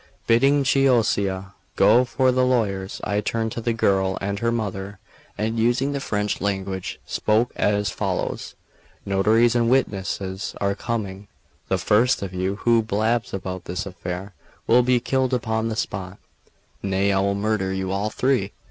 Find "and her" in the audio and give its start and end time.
4.19-4.51